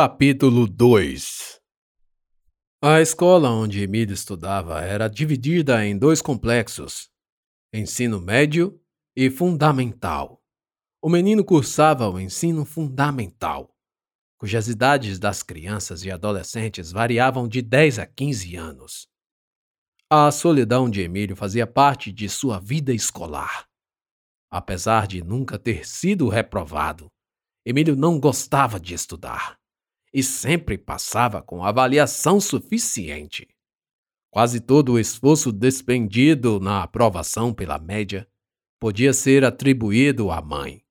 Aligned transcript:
Capítulo 0.00 0.68
2 0.68 1.60
A 2.80 3.00
escola 3.00 3.50
onde 3.50 3.82
Emílio 3.82 4.14
estudava 4.14 4.80
era 4.80 5.08
dividida 5.08 5.84
em 5.84 5.98
dois 5.98 6.22
complexos: 6.22 7.10
ensino 7.74 8.20
médio 8.20 8.80
e 9.16 9.28
fundamental. 9.28 10.40
O 11.02 11.08
menino 11.08 11.44
cursava 11.44 12.08
o 12.08 12.20
ensino 12.20 12.64
fundamental, 12.64 13.74
cujas 14.38 14.68
idades 14.68 15.18
das 15.18 15.42
crianças 15.42 16.04
e 16.04 16.12
adolescentes 16.12 16.92
variavam 16.92 17.48
de 17.48 17.60
10 17.60 17.98
a 17.98 18.06
15 18.06 18.54
anos. 18.54 19.08
A 20.08 20.30
solidão 20.30 20.88
de 20.88 21.00
Emílio 21.00 21.34
fazia 21.34 21.66
parte 21.66 22.12
de 22.12 22.28
sua 22.28 22.60
vida 22.60 22.92
escolar. 22.92 23.66
Apesar 24.48 25.08
de 25.08 25.24
nunca 25.24 25.58
ter 25.58 25.84
sido 25.84 26.28
reprovado, 26.28 27.10
Emílio 27.66 27.96
não 27.96 28.20
gostava 28.20 28.78
de 28.78 28.94
estudar 28.94 29.58
e 30.12 30.22
sempre 30.22 30.78
passava 30.78 31.42
com 31.42 31.64
avaliação 31.64 32.40
suficiente. 32.40 33.48
Quase 34.30 34.60
todo 34.60 34.92
o 34.92 34.98
esforço 34.98 35.50
despendido 35.52 36.60
na 36.60 36.82
aprovação 36.82 37.52
pela 37.52 37.78
média 37.78 38.28
podia 38.78 39.12
ser 39.12 39.44
atribuído 39.44 40.30
à 40.30 40.40
mãe, 40.40 40.84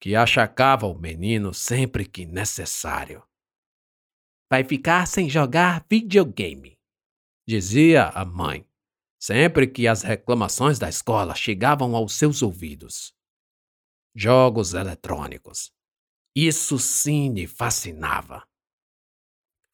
que 0.00 0.14
achacava 0.14 0.86
o 0.86 0.98
menino 0.98 1.52
sempre 1.52 2.06
que 2.06 2.24
necessário. 2.24 3.22
Vai 4.50 4.62
ficar 4.62 5.06
sem 5.06 5.28
jogar 5.28 5.84
videogame, 5.90 6.78
dizia 7.48 8.08
a 8.10 8.24
mãe, 8.24 8.64
sempre 9.18 9.66
que 9.66 9.88
as 9.88 10.02
reclamações 10.02 10.78
da 10.78 10.88
escola 10.88 11.34
chegavam 11.34 11.96
aos 11.96 12.12
seus 12.12 12.42
ouvidos. 12.42 13.12
Jogos 14.14 14.72
eletrônicos, 14.72 15.72
isso 16.38 16.78
sim 16.78 17.30
me 17.30 17.46
fascinava. 17.46 18.46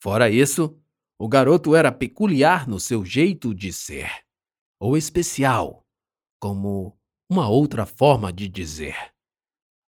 Fora 0.00 0.30
isso, 0.30 0.80
o 1.19 1.28
garoto 1.28 1.74
era 1.74 1.91
peculiar 1.91 2.69
no 2.69 2.78
seu 2.78 3.04
jeito 3.04 3.52
de 3.52 3.72
ser, 3.72 4.24
ou 4.80 4.96
especial, 4.96 5.84
como 6.41 6.96
uma 7.28 7.48
outra 7.48 7.84
forma 7.84 8.32
de 8.32 8.48
dizer. 8.48 9.12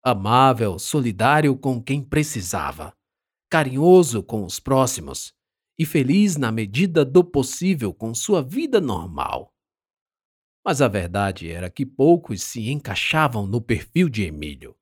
Amável, 0.05 0.77
solidário 0.77 1.56
com 1.56 1.81
quem 1.81 2.03
precisava, 2.03 2.92
carinhoso 3.48 4.20
com 4.20 4.44
os 4.44 4.59
próximos 4.59 5.33
e 5.78 5.86
feliz 5.86 6.36
na 6.36 6.50
medida 6.50 7.05
do 7.05 7.25
possível 7.25 7.94
com 7.94 8.12
sua 8.12 8.42
vida 8.42 8.81
normal. 8.81 9.55
Mas 10.64 10.83
a 10.83 10.88
verdade 10.88 11.50
era 11.50 11.70
que 11.70 11.86
poucos 11.86 12.42
se 12.42 12.69
encaixavam 12.70 13.47
no 13.47 13.61
perfil 13.61 14.09
de 14.09 14.25
Emílio. 14.25 14.77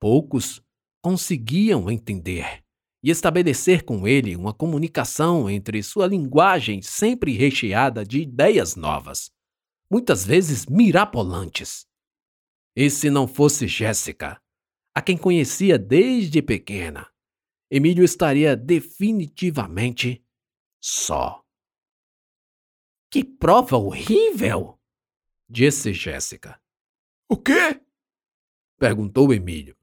Poucos 0.00 0.62
conseguiam 1.02 1.90
entender 1.90 2.62
e 3.02 3.10
estabelecer 3.10 3.84
com 3.84 4.06
ele 4.06 4.36
uma 4.36 4.54
comunicação 4.54 5.50
entre 5.50 5.82
sua 5.82 6.06
linguagem 6.06 6.80
sempre 6.80 7.32
recheada 7.32 8.04
de 8.04 8.20
ideias 8.20 8.76
novas, 8.76 9.32
muitas 9.90 10.24
vezes 10.24 10.64
mirabolantes. 10.66 11.84
E 12.76 12.88
se 12.88 13.10
não 13.10 13.26
fosse 13.26 13.66
Jéssica, 13.66 14.40
a 14.94 15.02
quem 15.02 15.18
conhecia 15.18 15.76
desde 15.76 16.40
pequena, 16.40 17.10
Emílio 17.68 18.04
estaria 18.04 18.56
definitivamente 18.56 20.24
só. 20.80 21.42
Que 23.10 23.24
prova 23.24 23.76
horrível! 23.76 24.78
disse 25.50 25.92
Jéssica. 25.92 26.60
O 27.28 27.36
quê? 27.36 27.80
perguntou 28.78 29.34
Emílio 29.34 29.76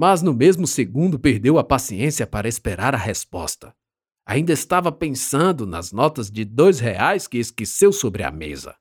mas 0.00 0.22
no 0.22 0.32
mesmo 0.32 0.66
segundo 0.66 1.18
perdeu 1.18 1.58
a 1.58 1.62
paciência 1.62 2.26
para 2.26 2.48
esperar 2.48 2.94
a 2.94 2.96
resposta. 2.96 3.76
Ainda 4.24 4.50
estava 4.50 4.90
pensando 4.90 5.66
nas 5.66 5.92
notas 5.92 6.30
de 6.30 6.42
dois 6.42 6.80
reais 6.80 7.28
que 7.28 7.36
esqueceu 7.36 7.92
sobre 7.92 8.22
a 8.22 8.30
mesa. 8.30 8.74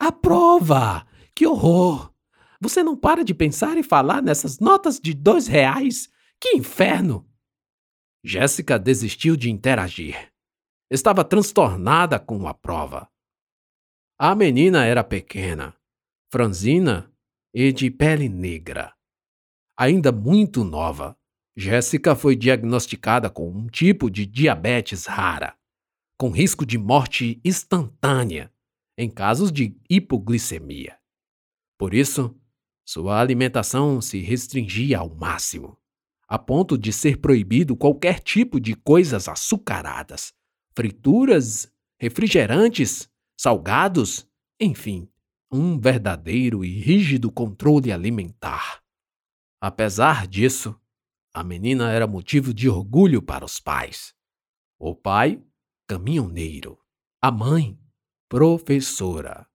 A 0.00 0.10
prova! 0.10 1.06
Que 1.32 1.46
horror! 1.46 2.12
Você 2.60 2.82
não 2.82 2.96
para 2.96 3.22
de 3.22 3.32
pensar 3.32 3.78
e 3.78 3.84
falar 3.84 4.20
nessas 4.20 4.58
notas 4.58 4.98
de 4.98 5.14
dois 5.14 5.46
reais? 5.46 6.08
Que 6.40 6.56
inferno! 6.56 7.30
Jéssica 8.24 8.80
desistiu 8.80 9.36
de 9.36 9.48
interagir. 9.48 10.32
Estava 10.90 11.22
transtornada 11.22 12.18
com 12.18 12.48
a 12.48 12.52
prova. 12.52 13.08
A 14.18 14.34
menina 14.34 14.84
era 14.84 15.04
pequena, 15.04 15.72
franzina 16.32 17.08
e 17.54 17.70
de 17.70 17.92
pele 17.92 18.28
negra. 18.28 18.93
Ainda 19.76 20.12
muito 20.12 20.62
nova, 20.62 21.16
Jéssica 21.56 22.14
foi 22.14 22.36
diagnosticada 22.36 23.28
com 23.28 23.48
um 23.48 23.66
tipo 23.66 24.08
de 24.10 24.24
diabetes 24.24 25.06
rara, 25.06 25.56
com 26.16 26.30
risco 26.30 26.64
de 26.64 26.78
morte 26.78 27.40
instantânea 27.44 28.52
em 28.96 29.10
casos 29.10 29.50
de 29.50 29.76
hipoglicemia. 29.90 30.96
Por 31.76 31.92
isso, 31.92 32.34
sua 32.86 33.20
alimentação 33.20 34.00
se 34.00 34.20
restringia 34.20 34.98
ao 34.98 35.12
máximo, 35.12 35.76
a 36.28 36.38
ponto 36.38 36.78
de 36.78 36.92
ser 36.92 37.18
proibido 37.18 37.76
qualquer 37.76 38.20
tipo 38.20 38.60
de 38.60 38.74
coisas 38.74 39.28
açucaradas, 39.28 40.32
frituras, 40.76 41.68
refrigerantes, 41.98 43.08
salgados, 43.36 44.26
enfim, 44.60 45.08
um 45.50 45.78
verdadeiro 45.78 46.64
e 46.64 46.80
rígido 46.80 47.30
controle 47.30 47.90
alimentar. 47.90 48.83
Apesar 49.66 50.26
disso, 50.26 50.78
a 51.32 51.42
menina 51.42 51.90
era 51.90 52.06
motivo 52.06 52.52
de 52.52 52.68
orgulho 52.68 53.22
para 53.22 53.46
os 53.46 53.58
pais. 53.58 54.14
O 54.78 54.94
pai, 54.94 55.42
caminhoneiro. 55.88 56.78
A 57.22 57.30
mãe, 57.30 57.80
professora. 58.28 59.48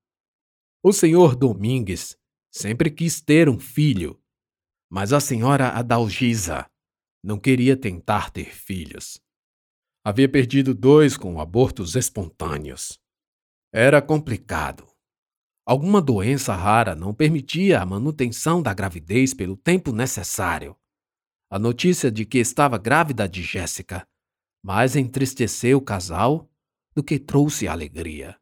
O 0.82 0.92
senhor 0.92 1.36
Domingues 1.36 2.18
sempre 2.52 2.90
quis 2.90 3.22
ter 3.22 3.48
um 3.48 3.60
filho, 3.60 4.20
mas 4.90 5.14
a 5.14 5.20
senhora 5.20 5.70
Adalgisa 5.78 6.68
não 7.24 7.40
queria 7.40 7.78
tentar 7.78 8.32
ter 8.32 8.52
filhos. 8.52 9.22
Havia 10.04 10.28
perdido 10.28 10.74
dois 10.74 11.16
com 11.16 11.40
abortos 11.40 11.96
espontâneos. 11.96 13.00
Era 13.72 14.02
complicado. 14.02 14.89
Alguma 15.70 16.02
doença 16.02 16.56
rara 16.56 16.96
não 16.96 17.14
permitia 17.14 17.80
a 17.80 17.86
manutenção 17.86 18.60
da 18.60 18.74
gravidez 18.74 19.36
pelo 19.36 19.56
tempo 19.56 19.92
necessário. 19.92 20.76
A 21.48 21.60
notícia 21.60 22.10
de 22.10 22.26
que 22.26 22.40
estava 22.40 22.76
grávida 22.80 23.30
de 23.30 23.44
Jéssica 23.44 24.04
mais 24.64 24.96
entristeceu 24.96 25.78
o 25.78 25.82
casal 25.82 26.50
do 26.96 27.04
que 27.04 27.20
trouxe 27.20 27.68
alegria. 27.68 28.36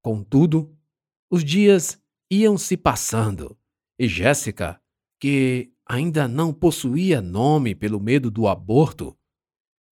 Contudo, 0.00 0.78
os 1.28 1.42
dias 1.42 2.00
iam 2.30 2.56
se 2.56 2.76
passando 2.76 3.58
e 3.98 4.06
Jéssica, 4.06 4.80
que 5.20 5.72
ainda 5.84 6.28
não 6.28 6.54
possuía 6.54 7.20
nome 7.20 7.74
pelo 7.74 7.98
medo 7.98 8.30
do 8.30 8.46
aborto, 8.46 9.18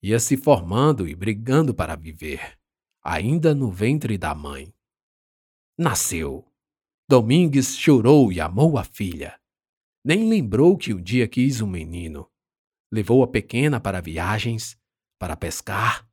ia 0.00 0.20
se 0.20 0.36
formando 0.36 1.08
e 1.08 1.14
brigando 1.16 1.74
para 1.74 1.96
viver, 1.96 2.56
ainda 3.02 3.52
no 3.52 3.68
ventre 3.68 4.16
da 4.16 4.32
mãe 4.32 4.75
nasceu. 5.78 6.44
Domingues 7.08 7.76
chorou 7.76 8.32
e 8.32 8.40
amou 8.40 8.78
a 8.78 8.84
filha. 8.84 9.38
Nem 10.04 10.28
lembrou 10.28 10.76
que 10.76 10.94
um 10.94 11.02
dia 11.02 11.28
quis 11.28 11.60
um 11.60 11.66
menino. 11.66 12.28
Levou 12.90 13.22
a 13.22 13.28
pequena 13.28 13.78
para 13.80 14.00
viagens, 14.00 14.78
para 15.18 15.36
pescar, 15.36 16.08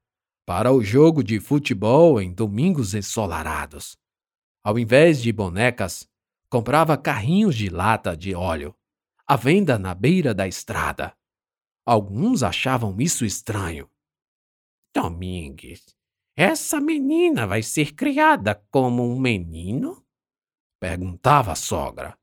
para 0.45 0.71
o 0.71 0.83
jogo 0.83 1.23
de 1.23 1.39
futebol 1.39 2.21
em 2.21 2.33
domingos 2.33 2.93
ensolarados. 2.93 3.97
Ao 4.63 4.77
invés 4.77 5.21
de 5.21 5.31
bonecas, 5.31 6.07
comprava 6.49 6.97
carrinhos 6.97 7.55
de 7.55 7.69
lata 7.69 8.15
de 8.15 8.35
óleo, 8.35 8.75
à 9.25 9.35
venda 9.35 9.79
na 9.79 9.93
beira 9.93 10.33
da 10.33 10.47
estrada. 10.47 11.15
Alguns 11.85 12.43
achavam 12.43 12.99
isso 12.99 13.25
estranho. 13.25 13.89
Domingues, 14.93 15.95
essa 16.35 16.81
menina 16.81 17.45
vai 17.45 17.61
ser 17.61 17.93
criada 17.93 18.55
como 18.71 19.03
um 19.03 19.19
menino? 19.19 20.03
Perguntava 20.79 21.51
a 21.51 21.55
sogra. 21.55 22.17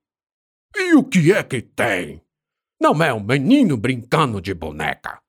E 0.74 0.94
o 0.94 1.04
que 1.04 1.32
é 1.32 1.42
que 1.42 1.62
tem? 1.62 2.20
Não 2.80 3.02
é 3.02 3.12
um 3.12 3.22
menino 3.22 3.76
brincando 3.76 4.40
de 4.40 4.52
boneca. 4.52 5.22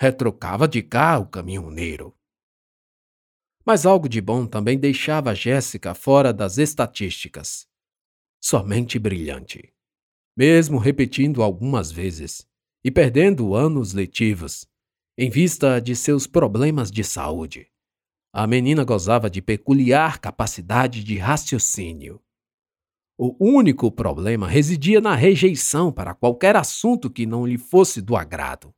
Retrocava 0.00 0.68
de 0.68 0.82
cá 0.82 1.18
o 1.18 1.26
caminhoneiro. 1.26 2.14
Mas 3.64 3.84
algo 3.84 4.08
de 4.08 4.20
bom 4.20 4.46
também 4.46 4.78
deixava 4.78 5.34
Jéssica 5.34 5.94
fora 5.94 6.32
das 6.32 6.56
estatísticas. 6.56 7.66
Somente 8.40 8.98
brilhante. 8.98 9.74
Mesmo 10.36 10.78
repetindo 10.78 11.42
algumas 11.42 11.90
vezes 11.90 12.46
e 12.84 12.90
perdendo 12.90 13.54
anos 13.54 13.92
letivos, 13.92 14.64
em 15.18 15.28
vista 15.28 15.80
de 15.80 15.96
seus 15.96 16.26
problemas 16.26 16.90
de 16.92 17.02
saúde. 17.02 17.68
A 18.32 18.46
menina 18.46 18.84
gozava 18.84 19.30
de 19.30 19.40
peculiar 19.40 20.18
capacidade 20.18 21.02
de 21.02 21.16
raciocínio. 21.16 22.22
O 23.16 23.34
único 23.40 23.90
problema 23.90 24.46
residia 24.46 25.00
na 25.00 25.14
rejeição 25.14 25.90
para 25.90 26.14
qualquer 26.14 26.54
assunto 26.54 27.10
que 27.10 27.24
não 27.24 27.46
lhe 27.46 27.56
fosse 27.56 28.02
do 28.02 28.14
agrado. 28.14 28.72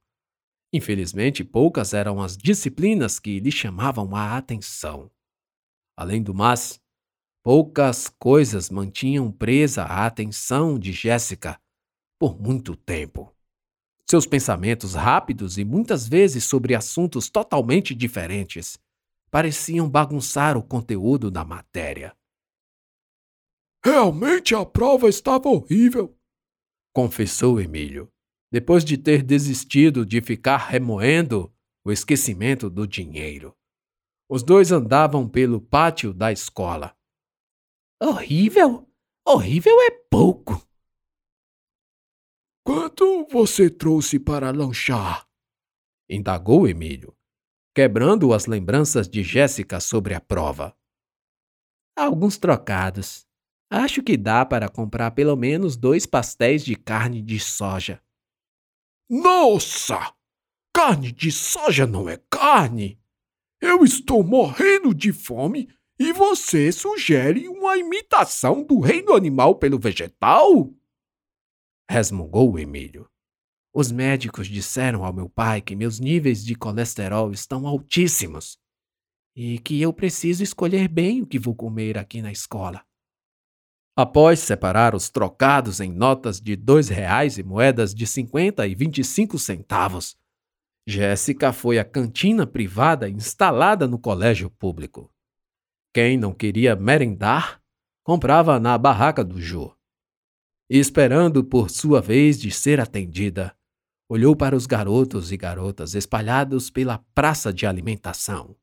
Infelizmente, 0.72 1.42
poucas 1.42 1.92
eram 1.92 2.22
as 2.22 2.36
disciplinas 2.36 3.18
que 3.18 3.40
lhe 3.40 3.50
chamavam 3.50 4.14
a 4.14 4.36
atenção. 4.36 5.10
Além 5.96 6.22
do 6.22 6.32
mais, 6.32 6.80
poucas 7.42 8.08
coisas 8.08 8.70
mantinham 8.70 9.32
presa 9.32 9.82
a 9.82 10.06
atenção 10.06 10.78
de 10.78 10.92
Jéssica 10.92 11.60
por 12.20 12.40
muito 12.40 12.76
tempo. 12.76 13.34
Seus 14.08 14.26
pensamentos 14.26 14.94
rápidos 14.94 15.58
e 15.58 15.64
muitas 15.64 16.06
vezes 16.06 16.44
sobre 16.44 16.74
assuntos 16.74 17.28
totalmente 17.28 17.94
diferentes 17.96 18.78
pareciam 19.30 19.88
bagunçar 19.88 20.56
o 20.56 20.62
conteúdo 20.62 21.30
da 21.30 21.44
matéria. 21.44 22.16
Realmente 23.84 24.54
a 24.54 24.64
prova 24.66 25.08
estava 25.08 25.48
horrível, 25.48 26.18
confessou 26.92 27.60
Emílio 27.60 28.12
depois 28.50 28.84
de 28.84 28.98
ter 28.98 29.22
desistido 29.22 30.04
de 30.04 30.20
ficar 30.20 30.56
remoendo 30.56 31.54
o 31.84 31.92
esquecimento 31.92 32.68
do 32.68 32.86
dinheiro. 32.86 33.56
Os 34.28 34.42
dois 34.42 34.72
andavam 34.72 35.28
pelo 35.28 35.60
pátio 35.60 36.12
da 36.12 36.32
escola. 36.32 36.96
Horrível? 38.02 38.88
Horrível 39.26 39.80
é 39.82 39.90
pouco. 40.10 40.66
Quanto 42.64 43.26
você 43.28 43.70
trouxe 43.70 44.18
para 44.18 44.50
lanchar? 44.50 45.28
indagou 46.08 46.66
Emílio, 46.66 47.16
quebrando 47.74 48.32
as 48.32 48.46
lembranças 48.46 49.08
de 49.08 49.22
Jéssica 49.22 49.80
sobre 49.80 50.14
a 50.14 50.20
prova. 50.20 50.76
Alguns 51.96 52.38
trocados. 52.38 53.26
Acho 53.70 54.02
que 54.02 54.16
dá 54.16 54.44
para 54.44 54.68
comprar 54.68 55.12
pelo 55.12 55.36
menos 55.36 55.76
dois 55.76 56.06
pastéis 56.06 56.64
de 56.64 56.74
carne 56.74 57.22
de 57.22 57.38
soja. 57.38 58.02
Nossa! 59.08 60.14
Carne 60.74 61.12
de 61.12 61.30
soja 61.30 61.86
não 61.86 62.08
é 62.08 62.16
carne! 62.30 63.00
Eu 63.60 63.84
estou 63.84 64.24
morrendo 64.24 64.94
de 64.94 65.12
fome 65.12 65.68
e 65.98 66.12
você 66.12 66.72
sugere 66.72 67.46
uma 67.46 67.76
imitação 67.76 68.64
do 68.64 68.80
reino 68.80 69.12
animal 69.12 69.56
pelo 69.56 69.78
vegetal? 69.78 70.72
Resmungou 71.90 72.58
Emílio. 72.58 73.09
Os 73.72 73.92
médicos 73.92 74.48
disseram 74.48 75.04
ao 75.04 75.12
meu 75.12 75.28
pai 75.28 75.60
que 75.60 75.76
meus 75.76 76.00
níveis 76.00 76.44
de 76.44 76.54
colesterol 76.56 77.30
estão 77.30 77.66
altíssimos 77.66 78.58
e 79.36 79.60
que 79.60 79.80
eu 79.80 79.92
preciso 79.92 80.42
escolher 80.42 80.88
bem 80.88 81.22
o 81.22 81.26
que 81.26 81.38
vou 81.38 81.54
comer 81.54 81.96
aqui 81.96 82.20
na 82.20 82.32
escola. 82.32 82.84
Após 83.96 84.40
separar 84.40 84.94
os 84.94 85.08
trocados 85.08 85.78
em 85.78 85.92
notas 85.92 86.40
de 86.40 86.56
dois 86.56 86.88
reais 86.88 87.38
e 87.38 87.42
moedas 87.42 87.94
de 87.94 88.06
cinquenta 88.06 88.66
e 88.66 88.74
vinte 88.74 88.98
e 88.98 89.04
cinco 89.04 89.38
centavos, 89.38 90.16
Jéssica 90.86 91.52
foi 91.52 91.78
à 91.78 91.84
cantina 91.84 92.46
privada 92.46 93.08
instalada 93.08 93.86
no 93.86 93.98
colégio 93.98 94.50
público. 94.50 95.12
Quem 95.92 96.16
não 96.16 96.32
queria 96.32 96.74
merendar, 96.74 97.62
comprava 98.02 98.58
na 98.58 98.76
barraca 98.76 99.22
do 99.22 99.40
Jô. 99.40 99.76
Esperando 100.68 101.44
por 101.44 101.70
sua 101.70 102.00
vez 102.00 102.40
de 102.40 102.50
ser 102.50 102.80
atendida, 102.80 103.54
olhou 104.10 104.34
para 104.34 104.56
os 104.56 104.66
garotos 104.66 105.30
e 105.30 105.36
garotas 105.36 105.94
espalhados 105.94 106.68
pela 106.68 106.98
praça 107.14 107.52
de 107.52 107.64
alimentação. 107.64 108.56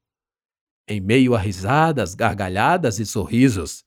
Em 0.86 1.00
meio 1.00 1.34
a 1.34 1.40
risadas, 1.40 2.14
gargalhadas 2.14 3.00
e 3.00 3.06
sorrisos, 3.06 3.86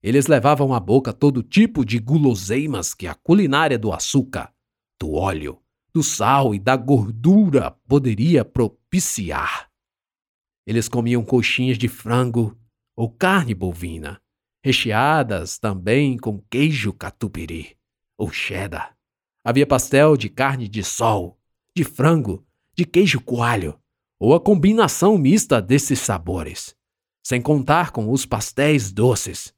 eles 0.00 0.28
levavam 0.28 0.72
à 0.72 0.78
boca 0.78 1.12
todo 1.12 1.42
tipo 1.42 1.84
de 1.84 1.98
guloseimas 1.98 2.94
que 2.94 3.08
a 3.08 3.14
culinária 3.14 3.76
do 3.76 3.92
açúcar, 3.92 4.54
do 5.00 5.12
óleo, 5.12 5.60
do 5.92 6.00
sal 6.00 6.54
e 6.54 6.60
da 6.60 6.76
gordura 6.76 7.72
poderia 7.88 8.44
propiciar. 8.44 9.68
Eles 10.64 10.88
comiam 10.88 11.24
coxinhas 11.24 11.76
de 11.76 11.88
frango 11.88 12.56
ou 12.96 13.10
carne 13.10 13.52
bovina, 13.52 14.22
recheadas 14.64 15.58
também 15.58 16.16
com 16.16 16.38
queijo 16.48 16.92
catupiry 16.92 17.76
ou 18.16 18.30
cheddar. 18.30 18.99
Havia 19.44 19.66
pastel 19.66 20.16
de 20.16 20.28
carne 20.28 20.68
de 20.68 20.84
sol, 20.84 21.38
de 21.74 21.82
frango, 21.82 22.46
de 22.74 22.84
queijo 22.84 23.20
coalho, 23.20 23.78
ou 24.18 24.34
a 24.34 24.40
combinação 24.40 25.16
mista 25.16 25.62
desses 25.62 25.98
sabores, 26.00 26.74
sem 27.24 27.40
contar 27.40 27.90
com 27.90 28.10
os 28.12 28.26
pastéis 28.26 28.92
doces, 28.92 29.54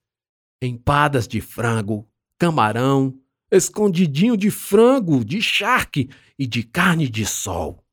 empadas 0.63 1.27
de 1.27 1.41
frango, 1.41 2.09
camarão, 2.39 3.19
escondidinho 3.51 4.37
de 4.37 4.51
frango, 4.51 5.25
de 5.25 5.43
charque 5.43 6.09
e 6.39 6.47
de 6.47 6.63
carne 6.63 7.09
de 7.09 7.27
sol. 7.27 7.85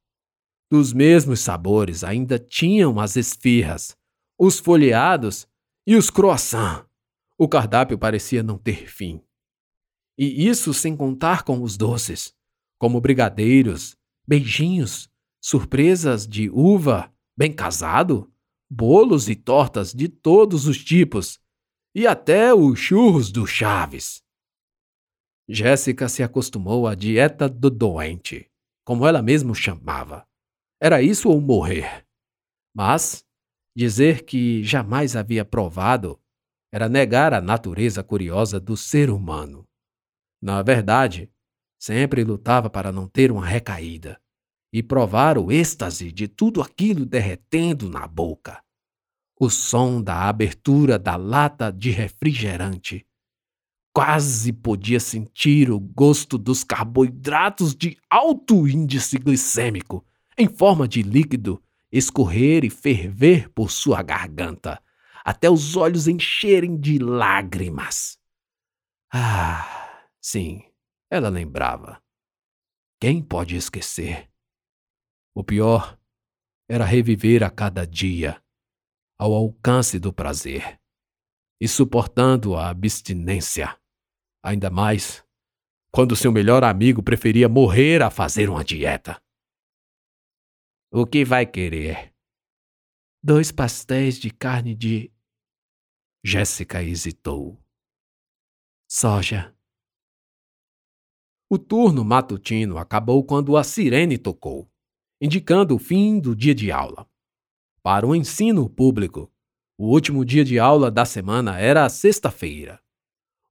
Dos 0.72 0.94
mesmos 0.94 1.40
sabores 1.40 2.04
ainda 2.04 2.38
tinham 2.38 3.00
as 3.00 3.16
esfirras, 3.16 3.98
os 4.38 4.60
folheados 4.60 5.48
e 5.88 5.96
os 5.96 6.12
croissants. 6.12 6.86
O 7.38 7.48
cardápio 7.48 7.98
parecia 7.98 8.44
não 8.44 8.58
ter 8.58 8.88
fim. 8.88 9.22
E 10.20 10.46
isso 10.50 10.74
sem 10.74 10.98
contar 10.98 11.44
com 11.44 11.62
os 11.64 11.78
doces, 11.78 12.36
como 12.78 13.00
brigadeiros, 13.00 13.96
beijinhos, 14.28 15.10
surpresas 15.42 16.28
de 16.28 16.50
uva, 16.50 17.10
bem 17.38 17.54
casado, 17.54 18.30
bolos 18.70 19.30
e 19.30 19.36
tortas 19.36 19.94
de 19.94 20.10
todos 20.10 20.68
os 20.68 20.84
tipos, 20.84 21.40
e 21.96 22.06
até 22.06 22.54
os 22.54 22.78
churros 22.78 23.32
do 23.32 23.48
Chaves. 23.48 24.22
Jéssica 25.48 26.10
se 26.10 26.22
acostumou 26.22 26.86
à 26.86 26.96
dieta 26.96 27.48
do 27.48 27.70
doente, 27.70 28.52
como 28.86 29.08
ela 29.08 29.22
mesma 29.22 29.54
chamava. 29.54 30.28
Era 30.82 31.02
isso 31.02 31.30
ou 31.30 31.40
morrer. 31.40 32.06
Mas 32.76 33.26
dizer 33.74 34.26
que 34.26 34.66
jamais 34.66 35.16
havia 35.16 35.46
provado 35.46 36.20
era 36.74 36.90
negar 36.90 37.34
a 37.34 37.40
natureza 37.40 38.04
curiosa 38.04 38.60
do 38.60 38.76
ser 38.76 39.10
humano. 39.10 39.69
Na 40.42 40.62
verdade, 40.62 41.30
sempre 41.78 42.24
lutava 42.24 42.70
para 42.70 42.92
não 42.92 43.08
ter 43.08 43.32
uma 43.32 43.46
recaída 43.46 44.20
e 44.72 44.82
provar 44.82 45.38
o 45.38 45.52
êxtase 45.52 46.12
de 46.12 46.28
tudo 46.28 46.62
aquilo 46.62 47.06
derretendo 47.06 47.90
na 47.90 48.08
boca 48.08 48.62
o 49.40 49.50
som 49.50 50.02
da 50.02 50.28
abertura 50.28 51.00
da 51.00 51.16
lata 51.16 51.72
de 51.72 51.90
refrigerante. 51.92 53.06
Quase 53.94 54.52
podia 54.52 55.00
sentir 55.00 55.72
o 55.72 55.80
gosto 55.80 56.38
dos 56.38 56.64
carboidratos 56.64 57.74
de 57.74 57.98
alto 58.10 58.68
índice 58.68 59.18
glicêmico, 59.18 60.06
em 60.38 60.48
forma 60.48 60.88
de 60.88 61.02
líquido, 61.02 61.64
escorrer 61.90 62.66
e 62.66 62.70
ferver 62.70 63.50
por 63.50 63.72
sua 63.72 64.04
garganta, 64.04 64.82
até 65.24 65.50
os 65.50 65.76
olhos 65.78 66.08
encherem 66.08 66.78
de 66.78 67.00
lágrimas. 67.00 68.18
Ah, 69.12 69.79
sim, 70.22 70.62
ela 71.10 71.30
lembrava. 71.30 72.02
Quem 73.00 73.24
pode 73.24 73.56
esquecer? 73.56 74.30
O 75.34 75.44
pior 75.44 75.98
era 76.70 76.86
reviver 76.86 77.44
a 77.44 77.50
cada 77.50 77.86
dia 77.86 78.44
ao 79.18 79.34
alcance 79.34 80.00
do 80.00 80.14
prazer 80.14 80.80
e 81.60 81.68
suportando 81.68 82.56
a 82.56 82.70
abstinência. 82.70 83.80
Ainda 84.44 84.70
mais 84.70 85.26
quando 85.92 86.16
seu 86.16 86.32
melhor 86.32 86.64
amigo 86.64 87.02
preferia 87.04 87.50
morrer 87.50 88.02
a 88.02 88.10
fazer 88.10 88.50
uma 88.50 88.64
dieta. 88.64 89.22
O 90.92 91.06
que 91.06 91.26
vai 91.26 91.46
querer? 91.46 92.14
Dois 93.22 93.52
pastéis 93.52 94.18
de 94.18 94.32
carne 94.32 94.76
de. 94.76 95.12
Jéssica 96.24 96.82
hesitou. 96.84 97.62
Soja. 98.90 99.56
O 101.50 101.58
turno 101.58 102.06
matutino 102.06 102.78
acabou 102.78 103.24
quando 103.24 103.58
a 103.58 103.64
sirene 103.64 104.18
tocou, 104.18 104.70
indicando 105.20 105.76
o 105.76 105.80
fim 105.80 106.20
do 106.20 106.36
dia 106.36 106.54
de 106.54 106.72
aula 106.72 107.10
para 107.82 108.06
o 108.06 108.16
ensino 108.16 108.70
público. 108.70 109.32
O 109.78 109.88
último 109.88 110.24
dia 110.26 110.44
de 110.44 110.60
aula 110.60 110.92
da 110.92 111.06
semana 111.06 111.58
era 111.58 111.86
a 111.86 111.90
sexta-feira. 111.90 112.80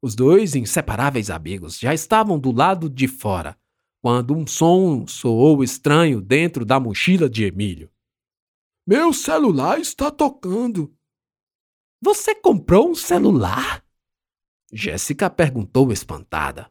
Os 0.01 0.15
dois 0.15 0.55
inseparáveis 0.55 1.29
amigos 1.29 1.79
já 1.79 1.93
estavam 1.93 2.39
do 2.39 2.53
lado 2.53 2.89
de 2.89 3.09
fora, 3.09 3.59
quando 4.01 4.37
um 4.37 4.47
som 4.47 5.07
soou 5.09 5.65
estranho 5.65 6.21
dentro 6.21 6.65
da 6.65 6.79
mochila 6.79 7.29
de 7.29 7.45
Emílio. 7.45 7.91
Meu 8.87 9.13
celular 9.13 9.81
está 9.81 10.11
tocando. 10.11 10.95
Você 12.01 12.35
comprou 12.35 12.91
um 12.91 12.95
celular? 12.95 13.85
Jéssica 14.73 15.29
perguntou 15.29 15.91
espantada. 15.91 16.71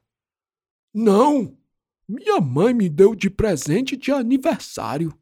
Não, 0.99 1.55
minha 2.09 2.41
mãe 2.41 2.73
me 2.73 2.89
deu 2.89 3.13
de 3.13 3.29
presente 3.29 3.95
de 3.95 4.11
aniversário, 4.11 5.15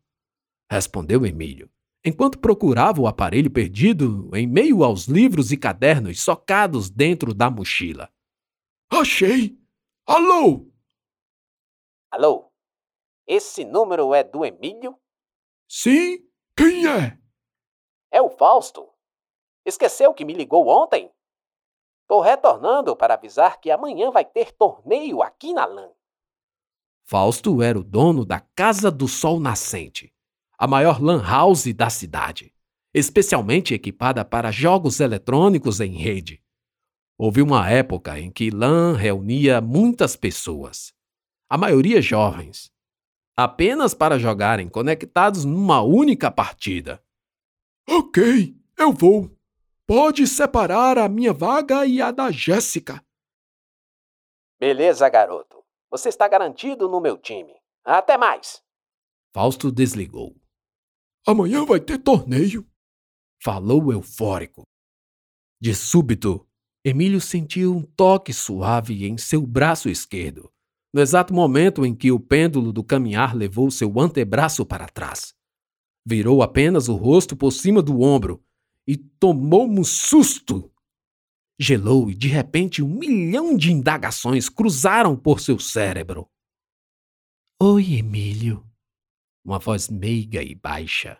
respondeu 0.71 1.25
Emílio 1.25 1.69
enquanto 2.05 2.39
procurava 2.39 3.01
o 3.01 3.07
aparelho 3.07 3.51
perdido 3.51 4.29
em 4.33 4.47
meio 4.47 4.85
aos 4.85 5.05
livros 5.05 5.51
e 5.51 5.57
cadernos 5.57 6.21
socados 6.21 6.89
dentro 6.89 7.33
da 7.33 7.49
mochila. 7.49 8.09
Achei! 8.89 9.59
Alô! 10.05 10.71
Alô? 12.09 12.49
Esse 13.27 13.65
número 13.65 14.13
é 14.13 14.23
do 14.23 14.45
Emílio? 14.45 14.97
Sim, 15.67 16.25
quem 16.55 16.87
é? 16.87 17.19
É 18.11 18.21
o 18.21 18.29
Fausto. 18.29 18.87
Esqueceu 19.65 20.13
que 20.13 20.23
me 20.23 20.33
ligou 20.33 20.69
ontem? 20.69 21.11
Tô 22.07 22.21
retornando 22.21 22.95
para 22.95 23.15
avisar 23.15 23.59
que 23.59 23.71
amanhã 23.71 24.11
vai 24.11 24.23
ter 24.23 24.51
torneio 24.51 25.21
aqui 25.23 25.53
na 25.53 25.65
LAN. 25.65 25.89
Fausto 27.03 27.61
era 27.61 27.79
o 27.79 27.83
dono 27.83 28.25
da 28.25 28.39
Casa 28.39 28.91
do 28.91 29.07
Sol 29.07 29.39
Nascente, 29.39 30.13
a 30.57 30.67
maior 30.67 31.01
LAN 31.01 31.21
house 31.21 31.73
da 31.73 31.89
cidade, 31.89 32.53
especialmente 32.93 33.73
equipada 33.73 34.23
para 34.23 34.51
jogos 34.51 34.99
eletrônicos 34.99 35.79
em 35.79 35.93
rede. 35.93 36.41
Houve 37.17 37.41
uma 37.41 37.69
época 37.69 38.19
em 38.19 38.31
que 38.31 38.49
LAN 38.49 38.95
reunia 38.95 39.61
muitas 39.61 40.15
pessoas, 40.15 40.93
a 41.49 41.57
maioria 41.57 42.01
jovens, 42.01 42.71
apenas 43.35 43.93
para 43.93 44.19
jogarem 44.19 44.69
conectados 44.69 45.43
numa 45.43 45.81
única 45.81 46.29
partida. 46.31 47.03
Ok, 47.87 48.55
eu 48.77 48.91
vou. 48.91 49.29
Pode 49.87 50.25
separar 50.25 50.97
a 50.97 51.07
minha 51.07 51.31
vaga 51.31 51.85
e 51.85 52.01
a 52.01 52.09
da 52.09 52.31
Jéssica. 52.31 53.05
Beleza, 54.59 55.07
garoto. 55.07 55.63
Você 55.91 56.09
está 56.09 56.27
garantido 56.27 56.89
no 56.89 56.99
meu 56.99 57.19
time. 57.19 57.53
Até 57.83 58.17
mais. 58.17 58.63
Fausto 59.31 59.71
desligou. 59.71 60.35
Amanhã 61.27 61.63
vai 61.65 61.79
ter 61.79 61.99
torneio. 61.99 62.67
Falou 63.39 63.93
eufórico. 63.93 64.63
De 65.61 65.75
súbito, 65.75 66.47
Emílio 66.83 67.21
sentiu 67.21 67.75
um 67.75 67.83
toque 67.83 68.33
suave 68.33 69.05
em 69.05 69.19
seu 69.19 69.45
braço 69.45 69.87
esquerdo, 69.87 70.51
no 70.91 70.99
exato 70.99 71.31
momento 71.31 71.85
em 71.85 71.95
que 71.95 72.11
o 72.11 72.19
pêndulo 72.19 72.73
do 72.73 72.83
caminhar 72.83 73.35
levou 73.35 73.69
seu 73.69 73.99
antebraço 73.99 74.65
para 74.65 74.89
trás. 74.89 75.35
Virou 76.03 76.41
apenas 76.41 76.89
o 76.89 76.95
rosto 76.95 77.35
por 77.37 77.51
cima 77.51 77.83
do 77.83 78.01
ombro 78.01 78.44
e 78.87 78.97
tomou 78.97 79.69
um 79.69 79.83
susto. 79.83 80.71
Gelou 81.59 82.09
e 82.09 82.15
de 82.15 82.27
repente 82.27 82.81
um 82.83 82.87
milhão 82.87 83.55
de 83.55 83.71
indagações 83.71 84.49
cruzaram 84.49 85.15
por 85.15 85.39
seu 85.39 85.59
cérebro. 85.59 86.29
Oi, 87.61 87.93
Emílio. 87.93 88.65
Uma 89.43 89.59
voz 89.59 89.89
meiga 89.89 90.43
e 90.43 90.53
baixa 90.53 91.19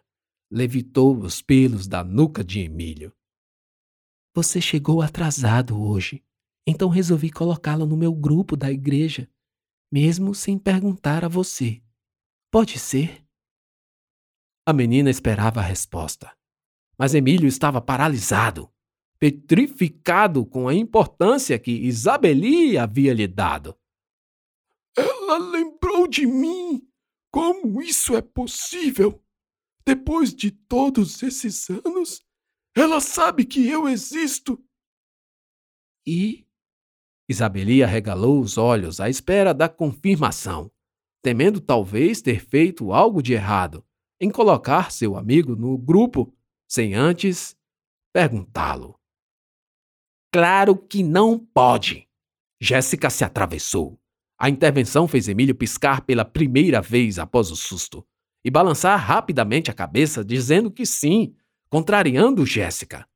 levitou 0.52 1.18
os 1.18 1.42
pelos 1.42 1.88
da 1.88 2.04
nuca 2.04 2.44
de 2.44 2.62
Emílio. 2.62 3.14
Você 4.34 4.62
chegou 4.62 5.02
atrasado 5.02 5.80
hoje, 5.82 6.24
então 6.68 6.90
resolvi 6.90 7.32
colocá-lo 7.32 7.86
no 7.86 7.98
meu 7.98 8.14
grupo 8.14 8.56
da 8.56 8.72
igreja, 8.72 9.30
mesmo 9.92 10.36
sem 10.36 10.58
perguntar 10.58 11.24
a 11.24 11.28
você. 11.28 11.82
Pode 12.52 12.80
ser? 12.80 13.26
A 14.66 14.74
menina 14.74 15.10
esperava 15.10 15.60
a 15.60 15.64
resposta. 15.64 16.36
Mas 16.98 17.14
Emílio 17.14 17.48
estava 17.48 17.82
paralisado, 17.82 18.70
petrificado 19.20 20.46
com 20.46 20.68
a 20.68 20.74
importância 20.74 21.60
que 21.60 21.72
Isabeli 21.72 22.78
havia 22.78 23.14
lhe 23.14 23.28
dado. 23.28 23.78
Ela 24.98 25.38
lembrou 25.38 26.08
de 26.08 26.26
mim! 26.26 26.88
Como 27.32 27.82
isso 27.82 28.16
é 28.16 28.22
possível? 28.22 29.22
Depois 29.86 30.34
de 30.34 30.52
todos 30.52 31.22
esses 31.22 31.70
anos, 31.70 32.26
ela 32.76 33.02
sabe 33.02 33.46
que 33.46 33.68
eu 33.68 33.90
existo. 33.90 34.64
E? 36.08 36.48
Isabeli 37.28 37.84
arregalou 37.84 38.40
os 38.40 38.58
olhos 38.58 39.00
à 39.00 39.10
espera 39.10 39.54
da 39.54 39.68
confirmação, 39.68 40.72
temendo 41.22 41.60
talvez 41.60 42.22
ter 42.22 42.40
feito 42.40 42.94
algo 42.94 43.22
de 43.22 43.34
errado 43.34 43.86
em 44.20 44.30
colocar 44.30 44.92
seu 44.92 45.18
amigo 45.18 45.56
no 45.56 45.78
grupo 45.78 46.35
sem 46.68 46.94
antes 46.94 47.56
perguntá-lo. 48.14 49.00
Claro 50.32 50.76
que 50.76 51.04
não 51.04 51.40
pode! 51.40 52.08
Jéssica 52.60 53.10
se 53.10 53.24
atravessou. 53.24 54.00
A 54.38 54.50
intervenção 54.50 55.08
fez 55.08 55.28
Emílio 55.28 55.56
piscar 55.56 56.02
pela 56.02 56.26
primeira 56.26 56.82
vez 56.82 57.18
após 57.20 57.52
o 57.52 57.56
susto 57.56 58.06
e 58.44 58.52
balançar 58.52 59.00
rapidamente 59.00 59.72
a 59.72 59.74
cabeça, 59.74 60.24
dizendo 60.24 60.70
que 60.70 60.86
sim, 60.86 61.36
contrariando 61.70 62.46
Jéssica. 62.46 63.08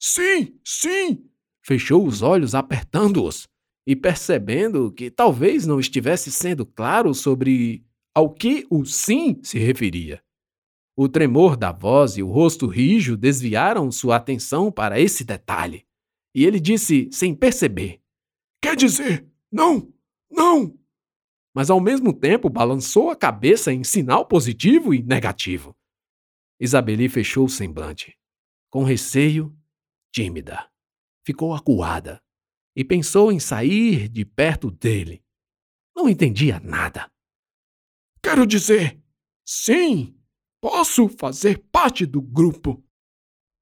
Sim, 0.00 0.58
sim! 0.64 1.28
Fechou 1.62 2.06
os 2.06 2.22
olhos 2.22 2.54
apertando-os 2.54 3.46
e 3.86 3.96
percebendo 3.96 4.92
que 4.92 5.10
talvez 5.10 5.66
não 5.66 5.80
estivesse 5.80 6.30
sendo 6.30 6.64
claro 6.64 7.12
sobre 7.14 7.84
ao 8.14 8.32
que 8.32 8.66
o 8.70 8.84
sim 8.84 9.38
se 9.42 9.58
referia. 9.58 10.22
O 11.00 11.08
tremor 11.08 11.56
da 11.56 11.70
voz 11.70 12.16
e 12.16 12.24
o 12.24 12.28
rosto 12.28 12.66
rijo 12.66 13.16
desviaram 13.16 13.88
sua 13.92 14.16
atenção 14.16 14.72
para 14.72 14.98
esse 14.98 15.22
detalhe. 15.22 15.86
E 16.34 16.44
ele 16.44 16.58
disse 16.58 17.08
sem 17.12 17.36
perceber: 17.36 18.02
Quer 18.60 18.74
dizer, 18.74 19.24
não, 19.48 19.94
não. 20.28 20.76
Mas 21.54 21.70
ao 21.70 21.78
mesmo 21.80 22.12
tempo 22.12 22.50
balançou 22.50 23.10
a 23.10 23.16
cabeça 23.16 23.72
em 23.72 23.84
sinal 23.84 24.26
positivo 24.26 24.92
e 24.92 25.00
negativo. 25.00 25.72
Isabeli 26.58 27.08
fechou 27.08 27.44
o 27.44 27.48
semblante. 27.48 28.18
Com 28.68 28.82
receio, 28.82 29.56
tímida. 30.12 30.68
Ficou 31.24 31.54
acuada 31.54 32.20
e 32.74 32.84
pensou 32.84 33.30
em 33.30 33.38
sair 33.38 34.08
de 34.08 34.24
perto 34.24 34.68
dele. 34.68 35.24
Não 35.94 36.08
entendia 36.08 36.58
nada. 36.58 37.08
Quero 38.20 38.44
dizer, 38.44 39.00
sim, 39.46 40.17
Posso 40.60 41.08
fazer 41.08 41.64
parte 41.70 42.04
do 42.04 42.20
grupo. 42.20 42.84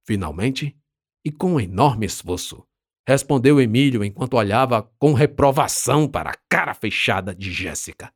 Finalmente, 0.07 0.79
e 1.25 1.31
com 1.31 1.55
um 1.55 1.61
enorme 1.61 2.07
esforço, 2.07 2.67
respondeu 3.07 3.61
Emílio 3.61 4.05
enquanto 4.05 4.35
olhava 4.35 4.83
com 4.99 5.13
reprovação 5.13 6.09
para 6.09 6.31
a 6.31 6.39
cara 6.49 6.73
fechada 6.73 7.35
de 7.35 7.53
Jéssica, 7.53 8.13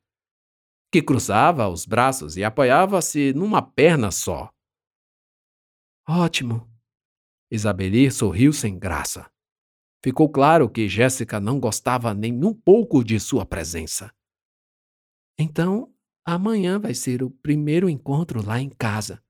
que 0.91 1.01
cruzava 1.01 1.67
os 1.69 1.85
braços 1.85 2.37
e 2.37 2.43
apoiava-se 2.43 3.33
numa 3.33 3.61
perna 3.61 4.11
só. 4.11 4.51
Ótimo. 6.07 6.69
Isabeli 7.51 8.09
sorriu 8.09 8.51
sem 8.51 8.79
graça. 8.79 9.29
Ficou 10.03 10.29
claro 10.29 10.69
que 10.69 10.89
Jéssica 10.89 11.39
não 11.39 11.59
gostava 11.59 12.13
nem 12.13 12.43
um 12.43 12.53
pouco 12.53 13.03
de 13.03 13.19
sua 13.19 13.45
presença. 13.45 14.11
Então, 15.37 15.93
Amanhã 16.25 16.79
vai 16.79 16.93
ser 16.93 17.23
o 17.23 17.29
primeiro 17.29 17.89
encontro 17.89 18.45
lá 18.45 18.59
em 18.59 18.69
casa. 18.69 19.23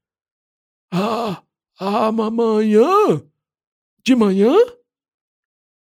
Ah, 0.91 1.43
amanhã? 1.79 2.85
De 4.03 4.15
manhã? 4.15 4.53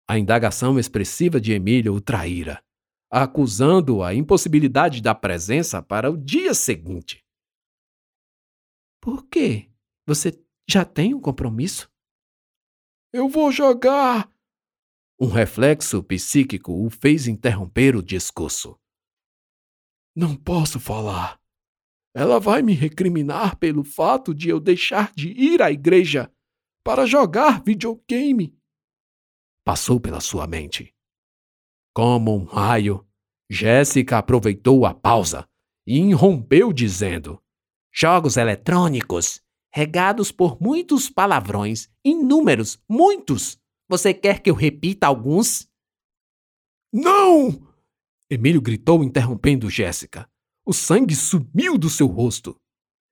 A 0.09 0.19
indagação 0.19 0.79
expressiva 0.79 1.41
de 1.41 1.53
Emília 1.53 1.93
o 1.93 2.01
traíra, 2.01 2.63
acusando 3.11 4.03
a 4.03 4.13
impossibilidade 4.15 5.01
da 5.01 5.15
presença 5.15 5.83
para 5.83 6.11
o 6.11 6.17
dia 6.17 6.53
seguinte. 6.53 7.25
Por 9.01 9.27
quê? 9.29 9.71
Você 10.07 10.45
já 10.69 10.85
tem 10.85 11.15
um 11.15 11.21
compromisso? 11.21 11.91
Eu 13.13 13.29
vou 13.29 13.51
jogar. 13.51 14.31
Um 15.19 15.29
reflexo 15.29 16.03
psíquico 16.03 16.73
o 16.73 16.91
fez 16.91 17.27
interromper 17.27 17.97
o 17.97 18.03
discurso. 18.03 18.79
Não 20.15 20.35
posso 20.37 20.81
falar. 20.81 21.41
Ela 22.15 22.41
vai 22.41 22.63
me 22.63 22.75
recriminar 22.75 23.57
pelo 23.57 23.85
fato 23.85 24.35
de 24.35 24.49
eu 24.49 24.59
deixar 24.59 25.13
de 25.15 25.29
ir 25.31 25.63
à 25.63 25.71
igreja 25.71 26.31
para 26.83 27.07
jogar 27.07 27.63
videogame. 27.63 28.57
Passou 29.65 30.01
pela 30.01 30.21
sua 30.21 30.47
mente. 30.47 30.93
Como 31.95 32.37
um 32.37 32.45
raio, 32.45 33.07
Jéssica 33.49 34.19
aproveitou 34.19 34.85
a 34.85 34.95
pausa 34.95 35.49
e 35.87 35.99
irrompeu 35.99 36.73
dizendo: 36.73 37.41
Jogos 37.93 38.37
eletrônicos, 38.37 39.41
regados 39.73 40.33
por 40.33 40.61
muitos 40.61 41.09
palavrões, 41.09 41.89
inúmeros, 42.05 42.83
muitos. 42.89 43.59
Você 43.89 44.15
quer 44.15 44.41
que 44.41 44.51
eu 44.51 44.55
repita 44.55 45.07
alguns? 45.07 45.69
Não! 46.93 47.70
Emílio 48.31 48.63
gritou, 48.63 49.03
interrompendo 49.03 49.69
Jéssica. 49.69 50.31
O 50.65 50.73
sangue 50.73 51.17
sumiu 51.17 51.77
do 51.77 51.91
seu 51.91 52.07
rosto. 52.07 52.57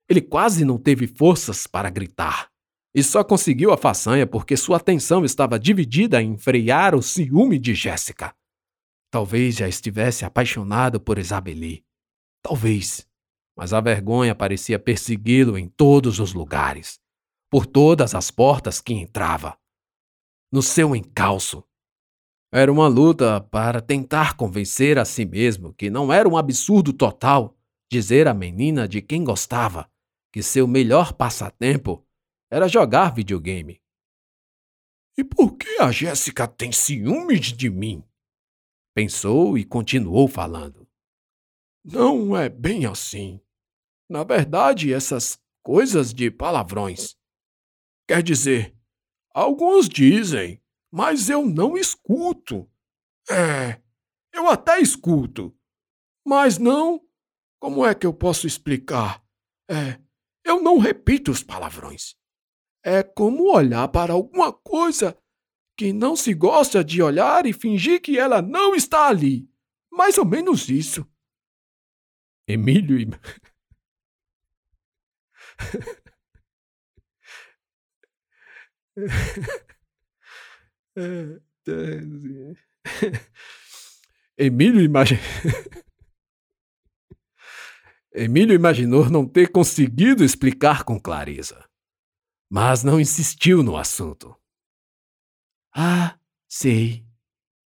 Ele 0.07 0.21
quase 0.21 0.63
não 0.63 0.77
teve 0.77 1.07
forças 1.07 1.67
para 1.67 1.89
gritar. 1.89 2.49
E 2.95 3.03
só 3.03 3.23
conseguiu 3.23 3.73
a 3.73 3.77
façanha 3.77 4.25
porque 4.25 4.55
sua 4.55 4.77
atenção 4.77 5.25
estava 5.25 5.59
dividida 5.59 6.21
em 6.21 6.37
frear 6.37 6.95
o 6.95 7.01
ciúme 7.01 7.59
de 7.59 7.75
Jéssica. 7.75 8.33
Talvez 9.11 9.57
já 9.57 9.67
estivesse 9.67 10.23
apaixonado 10.23 11.01
por 11.01 11.19
Isabeli. 11.19 11.83
Talvez. 12.41 13.05
Mas 13.57 13.73
a 13.73 13.81
vergonha 13.81 14.33
parecia 14.33 14.79
persegui-lo 14.79 15.57
em 15.57 15.67
todos 15.67 16.19
os 16.19 16.33
lugares, 16.33 16.97
por 17.51 17.65
todas 17.65 18.15
as 18.15 18.31
portas 18.31 18.79
que 18.79 18.93
entrava. 18.93 19.57
No 20.51 20.63
seu 20.63 20.95
encalço, 20.95 21.63
era 22.51 22.71
uma 22.71 22.87
luta 22.87 23.39
para 23.39 23.79
tentar 23.79 24.35
convencer 24.35 24.97
a 24.97 25.05
si 25.05 25.25
mesmo 25.25 25.73
que 25.73 25.89
não 25.89 26.11
era 26.11 26.27
um 26.27 26.35
absurdo 26.35 26.91
total 26.91 27.55
dizer 27.91 28.27
à 28.27 28.33
menina 28.33 28.87
de 28.87 29.01
quem 29.01 29.23
gostava 29.23 29.89
que 30.31 30.41
seu 30.41 30.67
melhor 30.67 31.13
passatempo 31.13 32.05
era 32.49 32.67
jogar 32.67 33.13
videogame. 33.13 33.81
E 35.17 35.23
por 35.23 35.57
que 35.57 35.81
a 35.81 35.91
Jéssica 35.91 36.47
tem 36.47 36.71
ciúmes 36.71 37.47
de 37.47 37.69
mim? 37.69 38.03
Pensou 38.95 39.57
e 39.57 39.63
continuou 39.63 40.27
falando. 40.27 40.87
Não 41.83 42.35
é 42.35 42.49
bem 42.49 42.85
assim. 42.85 43.39
Na 44.09 44.23
verdade, 44.23 44.93
essas 44.93 45.39
coisas 45.63 46.13
de 46.13 46.31
palavrões. 46.31 47.15
Quer 48.07 48.23
dizer, 48.23 48.75
alguns 49.33 49.87
dizem, 49.87 50.61
mas 50.91 51.29
eu 51.29 51.45
não 51.45 51.77
escuto. 51.77 52.69
É, 53.29 53.81
eu 54.33 54.49
até 54.49 54.79
escuto, 54.79 55.55
mas 56.25 56.57
não. 56.57 57.01
Como 57.59 57.85
é 57.85 57.93
que 57.93 58.05
eu 58.07 58.13
posso 58.13 58.47
explicar? 58.47 59.23
É, 59.69 59.99
eu 60.43 60.61
não 60.61 60.77
repito 60.77 61.31
os 61.31 61.43
palavrões. 61.43 62.15
É 62.83 63.03
como 63.03 63.53
olhar 63.53 63.87
para 63.89 64.13
alguma 64.13 64.53
coisa 64.53 65.17
que 65.77 65.93
não 65.93 66.15
se 66.15 66.33
gosta 66.33 66.83
de 66.83 67.01
olhar 67.01 67.45
e 67.45 67.53
fingir 67.53 68.01
que 68.01 68.17
ela 68.17 68.41
não 68.41 68.73
está 68.73 69.07
ali. 69.07 69.49
Mais 69.91 70.17
ou 70.17 70.25
menos 70.25 70.69
isso. 70.69 71.05
Emílio 72.47 72.99
e. 72.99 73.07
Emílio. 84.37 84.89
Emílio 88.11 88.55
imaginou 88.55 89.07
não 89.09 89.27
ter 89.27 89.51
conseguido 89.51 90.23
explicar 90.23 90.83
com 90.83 90.99
clareza, 90.99 91.63
mas 92.49 92.83
não 92.83 92.99
insistiu 92.99 93.61
no 93.61 93.77
assunto. 93.77 94.35
Ah, 95.75 96.19
sei. 96.47 97.05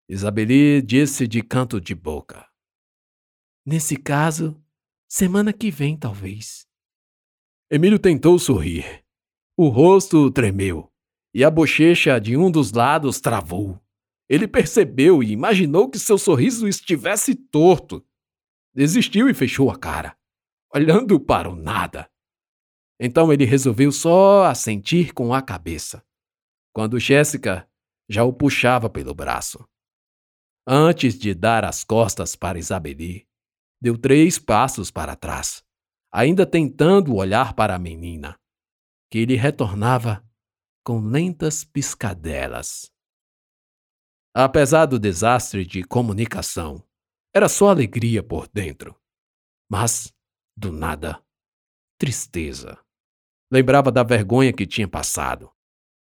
Isabeli 0.09 0.81
disse 0.83 1.27
de 1.27 1.43
canto 1.43 1.81
de 1.81 1.95
boca. 1.95 2.49
Nesse 3.65 3.97
caso, 3.97 4.63
semana 5.09 5.53
que 5.53 5.71
vem, 5.71 5.97
talvez. 5.97 6.67
Emílio 7.71 7.99
tentou 7.99 8.39
sorrir. 8.39 9.05
O 9.57 9.69
rosto 9.69 10.31
tremeu 10.31 10.90
e 11.33 11.45
a 11.45 11.51
bochecha 11.51 12.21
de 12.21 12.37
um 12.37 12.51
dos 12.51 12.73
lados 12.73 13.21
travou. 13.21 13.81
Ele 14.29 14.47
percebeu 14.47 15.23
e 15.23 15.33
imaginou 15.33 15.89
que 15.89 15.99
seu 15.99 16.19
sorriso 16.19 16.69
estivesse 16.69 17.35
torto. 17.35 18.05
Desistiu 18.75 19.29
e 19.29 19.35
fechou 19.35 19.71
a 19.71 19.79
cara, 19.79 20.17
olhando 20.73 21.19
para 21.19 21.51
o 21.51 21.57
nada. 21.57 22.09
Então 23.01 23.33
ele 23.33 23.45
resolveu 23.45 23.91
só 23.91 24.45
assentir 24.45 25.13
com 25.15 25.33
a 25.33 25.41
cabeça, 25.41 26.05
quando 26.73 27.01
Jéssica 27.01 27.69
já 28.09 28.25
o 28.25 28.33
puxava 28.33 28.91
pelo 28.91 29.15
braço. 29.15 29.67
Antes 30.67 31.19
de 31.19 31.35
dar 31.35 31.65
as 31.65 31.83
costas 31.83 32.37
para 32.37 32.59
Isabeli, 32.59 33.27
deu 33.81 33.97
três 33.97 34.39
passos 34.39 34.91
para 34.91 35.17
trás, 35.17 35.65
ainda 36.13 36.45
tentando 36.45 37.15
olhar 37.17 37.55
para 37.55 37.75
a 37.75 37.79
menina, 37.79 38.39
que 39.11 39.25
lhe 39.25 39.35
retornava 39.35 40.23
com 40.91 40.99
lentas 40.99 41.63
piscadelas. 41.63 42.91
Apesar 44.35 44.87
do 44.87 44.99
desastre 44.99 45.65
de 45.65 45.85
comunicação, 45.85 46.83
era 47.33 47.49
só 47.49 47.69
alegria 47.69 48.25
por 48.25 48.49
dentro. 48.49 49.01
Mas, 49.71 50.13
do 50.57 50.73
nada, 50.73 51.23
tristeza. 51.97 52.77
Lembrava 53.53 53.93
da 53.93 54.03
vergonha 54.03 54.53
que 54.53 54.67
tinha 54.67 54.89
passado. 54.89 55.53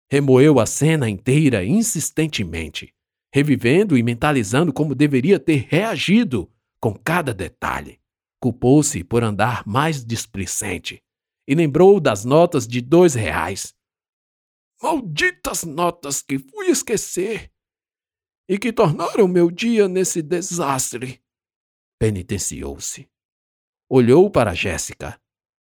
Remoeu 0.08 0.60
a 0.60 0.64
cena 0.64 1.10
inteira 1.10 1.64
insistentemente, 1.64 2.94
revivendo 3.34 3.98
e 3.98 4.02
mentalizando 4.04 4.72
como 4.72 4.94
deveria 4.94 5.40
ter 5.40 5.66
reagido 5.68 6.48
com 6.80 6.94
cada 6.94 7.34
detalhe. 7.34 7.98
Culpou-se 8.40 9.02
por 9.02 9.24
andar 9.24 9.66
mais 9.66 10.04
displicente 10.04 11.02
e 11.48 11.54
lembrou 11.56 11.98
das 11.98 12.24
notas 12.24 12.64
de 12.64 12.80
dois 12.80 13.16
reais. 13.16 13.76
Malditas 14.82 15.64
notas 15.64 16.22
que 16.22 16.38
fui 16.38 16.68
esquecer! 16.68 17.50
e 18.48 18.58
que 18.58 18.72
tornaram 18.72 19.28
meu 19.28 19.50
dia 19.50 19.86
nesse 19.86 20.22
desastre. 20.22 21.20
Penitenciou-se. 21.98 23.08
Olhou 23.90 24.30
para 24.30 24.54
Jéssica, 24.54 25.20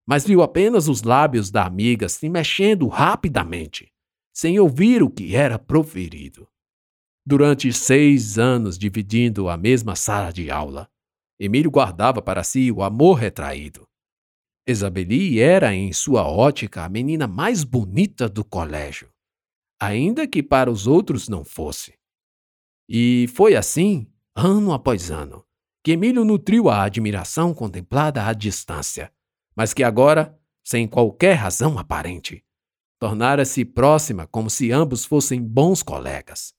mas 0.06 0.24
viu 0.24 0.42
apenas 0.42 0.88
os 0.88 1.02
lábios 1.02 1.50
da 1.50 1.66
amiga 1.66 2.08
se 2.08 2.28
mexendo 2.28 2.88
rapidamente, 2.88 3.92
sem 4.32 4.58
ouvir 4.58 5.02
o 5.02 5.10
que 5.10 5.36
era 5.36 5.58
proferido. 5.58 6.48
Durante 7.26 7.70
seis 7.72 8.38
anos 8.38 8.78
dividindo 8.78 9.48
a 9.48 9.56
mesma 9.56 9.94
sala 9.94 10.32
de 10.32 10.50
aula, 10.50 10.90
Emílio 11.38 11.70
guardava 11.70 12.22
para 12.22 12.42
si 12.42 12.72
o 12.72 12.82
amor 12.82 13.14
retraído. 13.14 13.86
Isabeli 14.66 15.40
era, 15.40 15.74
em 15.74 15.92
sua 15.92 16.28
ótica, 16.28 16.84
a 16.84 16.88
menina 16.88 17.26
mais 17.26 17.64
bonita 17.64 18.28
do 18.28 18.44
colégio, 18.44 19.08
ainda 19.80 20.26
que 20.26 20.42
para 20.42 20.70
os 20.70 20.86
outros 20.86 21.28
não 21.28 21.44
fosse. 21.44 21.94
E 22.88 23.26
foi 23.34 23.56
assim, 23.56 24.06
ano 24.34 24.72
após 24.72 25.10
ano, 25.10 25.44
que 25.82 25.92
Emílio 25.92 26.24
nutriu 26.24 26.68
a 26.68 26.82
admiração 26.82 27.54
contemplada 27.54 28.26
à 28.26 28.32
distância, 28.32 29.12
mas 29.56 29.72
que 29.72 29.82
agora, 29.82 30.38
sem 30.62 30.86
qualquer 30.86 31.34
razão 31.34 31.78
aparente, 31.78 32.44
tornara-se 32.98 33.64
próxima 33.64 34.26
como 34.26 34.50
se 34.50 34.70
ambos 34.70 35.04
fossem 35.04 35.42
bons 35.42 35.82
colegas. 35.82 36.52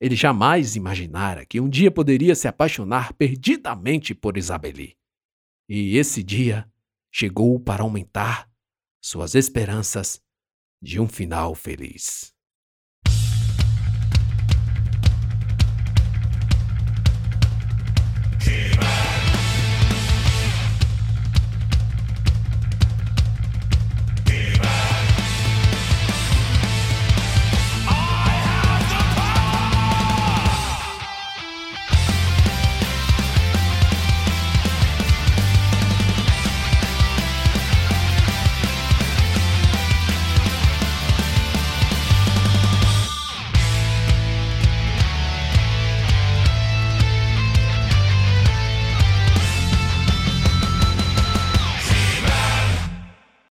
Ele 0.00 0.14
jamais 0.14 0.76
imaginara 0.76 1.44
que 1.44 1.60
um 1.60 1.68
dia 1.68 1.90
poderia 1.90 2.34
se 2.34 2.46
apaixonar 2.46 3.12
perdidamente 3.14 4.14
por 4.14 4.38
Isabeli. 4.38 4.96
E 5.68 5.96
esse 5.98 6.22
dia 6.22 6.69
chegou 7.12 7.58
para 7.58 7.82
aumentar 7.82 8.50
suas 9.02 9.34
esperanças 9.34 10.20
de 10.82 11.00
um 11.00 11.08
final 11.08 11.54
feliz. 11.54 12.34